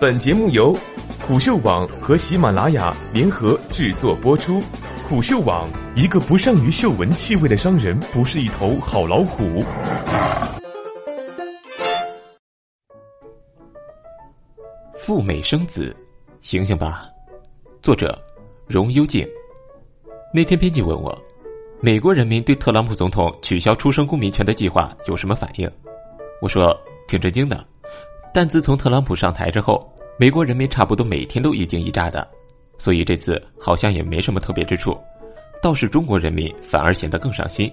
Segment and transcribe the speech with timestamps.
[0.00, 0.78] 本节目由
[1.26, 4.62] 虎嗅网和喜马拉雅联合制作播出。
[5.08, 9.64] 虎嗅网：一个不善于嗅闻气味的商人，不是一头好老虎。
[14.94, 15.96] 赴美生子，
[16.40, 17.04] 醒醒吧！
[17.82, 18.16] 作者：
[18.68, 19.28] 荣幽静。
[20.32, 21.12] 那天编辑问我，
[21.80, 25.68] 美国人民对特朗普总统取消出生公民权的计划有什么反应？
[26.40, 26.72] 我说
[27.08, 27.66] 挺震惊的。
[28.32, 29.88] 但自从特朗普上台之后，
[30.18, 32.26] 美国人民差不多每天都一惊一乍的，
[32.78, 34.98] 所以这次好像也没什么特别之处。
[35.62, 37.72] 倒是中国人民反而显得更上心。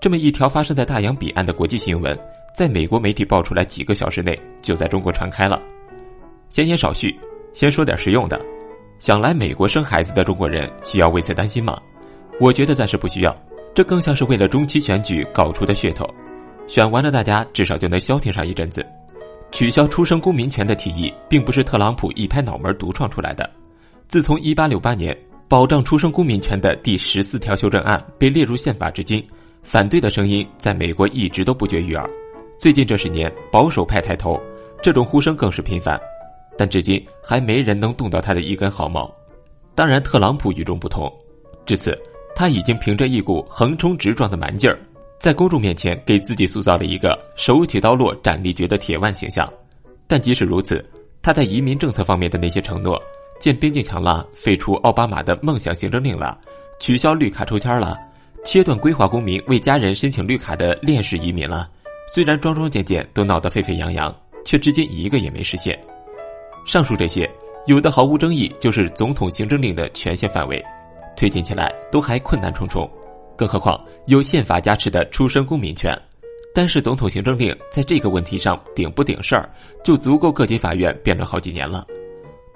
[0.00, 2.16] 这么一条发生在大洋彼岸的国际新闻，
[2.54, 5.60] 在美国媒体爆出来几个小时内，就在中国传开了。
[6.50, 7.18] 闲言少叙，
[7.52, 8.40] 先说点实用的。
[8.98, 11.78] 想来美国生孩子的中国人需要为此担心吗？
[12.38, 13.36] 我觉得暂时不需要。
[13.74, 16.06] 这更像是为了中期选举搞出的噱头。
[16.66, 18.84] 选完了，大家至少就能消停上一阵子。
[19.52, 23.48] 取消出生公民权的提议，并不是特朗普一拍脑门独创出来的。
[24.08, 25.16] 自从1868年
[25.48, 29.24] 保障出生公民权的第十四条修正案被列入宪法至今，
[29.62, 32.08] 反对的声音在美国一直都不绝于耳。
[32.58, 34.40] 最近这十年，保守派抬头，
[34.82, 36.00] 这种呼声更是频繁，
[36.56, 39.12] 但至今还没人能动到他的一根毫毛。
[39.74, 41.12] 当然，特朗普与众不同，
[41.64, 41.96] 至此
[42.34, 44.78] 他已经凭着一股横冲直撞的蛮劲儿。
[45.18, 49.50] 在公众面前给自己塑造了一个手起刀落、斩立决的铁腕形象，
[50.06, 50.84] 但即使如此，
[51.22, 53.00] 他在移民政策方面的那些承诺，
[53.40, 56.38] 建边境墙了，废除奥巴马的梦想行政令了，
[56.78, 57.98] 取消绿卡抽签了，
[58.44, 61.68] 切断规划公民为家人申请绿卡的链式移民了，
[62.12, 64.14] 虽然桩桩件件都闹得沸沸扬扬，
[64.44, 65.76] 却至今一个也没实现。
[66.66, 67.28] 上述这些，
[67.66, 70.62] 有的毫无争议，就是总统行政令的权限范围，
[71.16, 72.88] 推进起来都还困难重重。
[73.36, 75.92] 更何况有宪法加持的出生公民权，
[76.54, 79.50] 单是总统行政令在这个问题上顶不顶事儿，
[79.82, 81.84] 就足够各级法院辩论好几年了。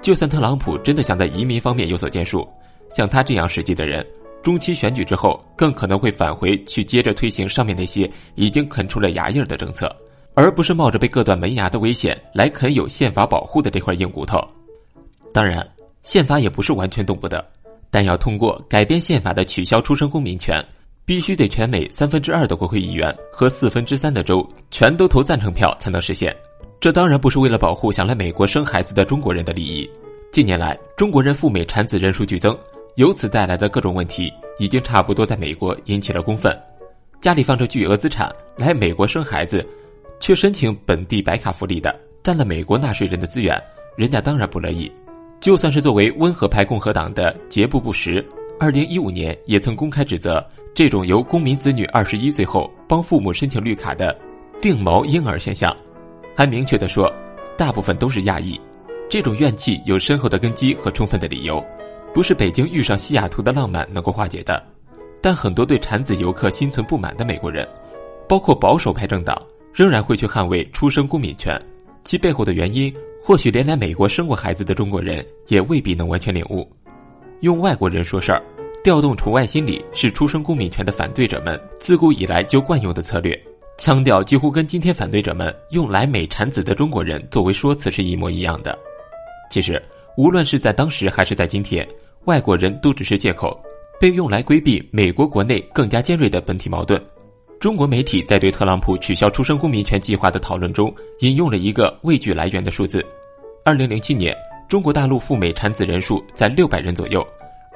[0.00, 2.48] 就算特朗普真的想在移民方面有所建树，
[2.88, 4.06] 像他这样实际的人，
[4.44, 9.92] 中期选举之后更可能会返回去接着推行上面那些已经啃出了牙印的政策，
[10.34, 14.38] 而不是冒着被割断门牙的危险来啃有宪法保护的这块硬骨头。
[15.34, 15.68] 当然，
[16.04, 17.44] 宪法也不是完全动不得。
[17.92, 20.64] 但要通过改变宪法的取消出生公民权，
[21.10, 26.32] 必须得全美三分之二的国会议员和四分之三的州全都投赞成票才能实现。
[26.78, 29.90] 这当然不是为了保护想来美国生孩子的中国人的利益。
[30.30, 32.56] 近年来，中国人赴美产子人数剧增，
[32.94, 36.56] 由此带来的各种问题，已经差不多在美国引起了公愤。
[37.20, 39.66] 家里放着巨额资产来美国生孩子，
[40.20, 41.92] 却申请本地白卡福利的，
[42.22, 43.60] 占了美国纳税人的资源，
[43.96, 44.88] 人家当然不乐意。
[45.40, 48.24] 就算是作为温和派共和党的杰布·布什，
[48.60, 54.16] 二零一五年也曾公开指责这种由公民子女二十一岁后帮父母申请绿卡的
[54.62, 55.76] “定锚婴儿”现象，
[56.36, 57.12] 还明确的说，
[57.56, 58.58] 大部分都是亚裔。
[59.08, 61.62] 这种怨气有深厚的根基和充分的理由，
[62.14, 64.62] 不是北京遇上西雅图的浪漫能够化解的。
[65.20, 67.68] 但很多对产子游客心存不满的美国人，
[68.28, 69.36] 包括保守派政党，
[69.74, 71.60] 仍然会去捍卫出生公民权，
[72.04, 72.92] 其背后的原因。
[73.22, 76.66] 或许连来美国生过孩子的中国人也未必能完全领悟。
[77.40, 78.42] 用外国人说事儿，
[78.82, 83.38] 调动宠爱心理是出生公民权的反对者们自古以来就惯用的策略，
[83.76, 88.78] 腔调几乎跟今天反对者们用来美产子的中国人作为说辞是一模一样的。
[89.50, 89.82] 其实，
[90.16, 91.86] 无论是在当时还是在今天，
[92.24, 93.58] 外国人都只是借口，
[94.00, 96.98] 被用来规避美国国内更加尖锐的本体矛盾。
[97.58, 103.04] 中国媒体在对特朗普取消出生公民权计划的讨论中，引用了一个未具来源的数字：，
[103.62, 104.34] 二零零七年，
[104.70, 107.20] 中国大陆赴美产子人数在六百人左右；，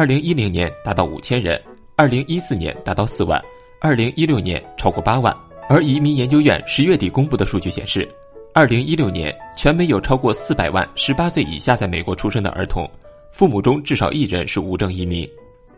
[0.00, 1.60] 二零一零年达到五千人；，
[1.94, 3.38] 二零一四年达到四万；，
[3.82, 5.30] 二零一六年超过八万。
[5.68, 8.08] 而移民研究院十月底公布的数据显示，
[8.54, 12.90] 二零一六年全美有超过四百万十八岁以下在美国出生的儿童，
[13.30, 15.28] 父母中至少一人是无证移民。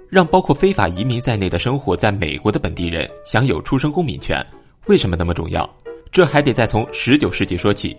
[0.08, 4.40] 让包括非法移民在内的生活在美国的本地人享有出生公民权，
[4.86, 5.68] 为什么那么重要？
[6.12, 7.96] 这还得再从十九世纪说起。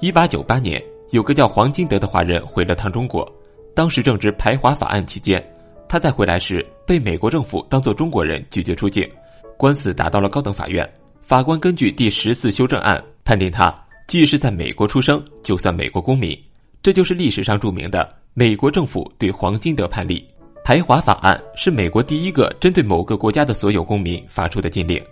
[0.00, 3.30] 一八九八年，有个叫黄金德的华人回了趟中国，
[3.74, 5.44] 当时正值排华法案期间，
[5.88, 9.08] 他在回来时被美国政府当作中国人拒绝出境，
[9.56, 10.88] 官司打到了高等法院，
[11.20, 13.74] 法官根据第十四修正案判定他
[14.06, 16.36] 既是在美国出生，就算美国公民，
[16.82, 20.26] 这就是历史上著名的美国政府对黄金德判例。
[20.62, 25.02] 排华法案是美国第一个针对某个国家的所有公民发出的禁令。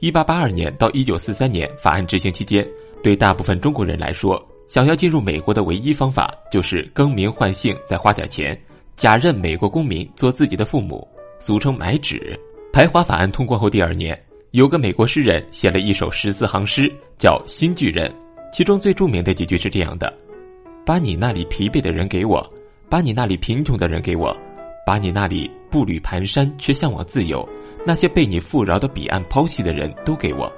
[0.00, 2.66] 一八八二年到一九四三年法案执行期间，
[3.02, 8.58] 对大部分中国人来说，想要进入美国的唯一方法就是更名换姓，再花点钱，
[8.96, 11.06] 假认美国公民做自己的父母，
[11.38, 12.38] 俗称买纸。
[12.72, 14.18] 排华法案通过后第二年，
[14.50, 18.10] 有个美国诗人写了一首十四行诗，叫《新巨人》，
[18.52, 20.12] 其中最著名的几句是这样的
[20.84, 22.46] ：“把你那里疲惫的人给我，
[22.90, 24.36] 把你那里贫穷的人给我，
[24.84, 27.48] 把你那里步履蹒跚却向往自由，
[27.86, 30.52] 那些被你富饶的彼岸抛弃的人都给我，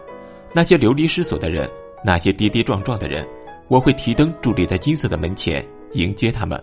[0.52, 1.70] 那些流离失所的人，
[2.04, 3.24] 那些跌跌撞撞的人，
[3.68, 6.62] 我会提灯伫立在金色的门前迎接他们。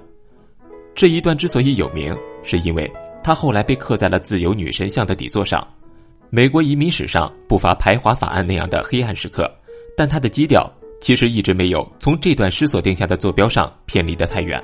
[0.93, 2.91] 这一段之所以有名，是因为
[3.23, 5.65] 它后来被刻在了自由女神像的底座上。
[6.29, 9.49] 美国移民史上不乏排华法案那样的黑暗时刻，
[9.95, 10.69] 但它的基调
[10.99, 14.61] 其实一直没有从这段诗所定下的坐标上偏离得太远。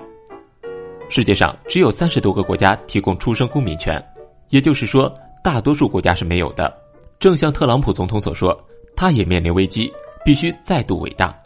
[1.10, 4.02] 世界上只有三十多个国家提供出生公民权，
[4.50, 5.12] 也就是说，
[5.44, 6.74] 大多数国家是没有的。
[7.20, 8.60] 正像特朗普总统所说，
[8.96, 9.92] 他也面临危机，
[10.26, 11.38] 必须再度伟大。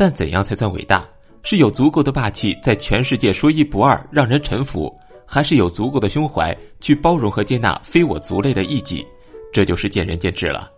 [0.00, 1.06] 但怎样才算伟大？
[1.42, 4.90] 是有足够的霸气在全世界说一不二，让人臣服，
[5.26, 9.06] 还是有足够的胸怀去包容和接纳非我族类的异己？
[9.52, 10.70] 这就是见仁见智了。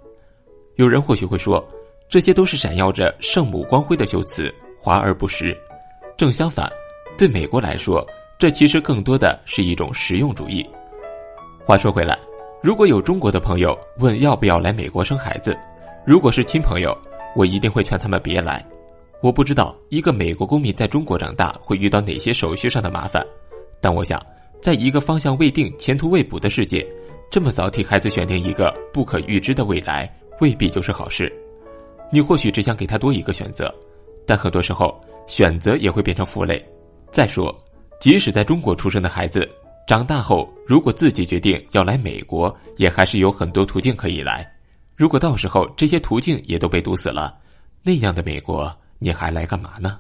[0.75, 1.65] 有人或许会说，
[2.09, 5.57] 这些都是闪耀着圣母光辉的修辞，华而不实。
[6.17, 6.69] 正相反，
[7.17, 8.05] 对美国来说，
[8.41, 10.69] 这其实更多的是一种实用主义。
[11.65, 12.19] 话说回来，
[12.61, 15.57] 如果有中国的朋友问要不要来美国生孩子，
[16.05, 16.93] 如果是亲朋友，
[17.37, 18.61] 我一定会劝他们别来。
[19.23, 23.25] 我不知道一个美国公民在中国长大会遇到哪些手续上的麻烦，
[23.81, 24.21] 但我想，
[24.61, 26.85] 在一个方向未定、前途未卜的世界。
[27.31, 31.33] 这么早替孩子选定一个不可预知的未来，未必就是好事。
[32.11, 33.73] 你或许只想给他多一个选择，
[34.27, 36.61] 但很多时候选择也会变成负累。
[37.13, 37.57] 再说，
[38.01, 39.49] 即使在中国出生的孩子，
[39.87, 44.45] 长大后如果自己决定要来美国，也还是有很多途径可以来。
[44.97, 47.33] 如果到时候这些途径也都被堵死了，
[47.85, 48.71] 那样的美国
[49.03, 49.99] 你还来干嘛呢？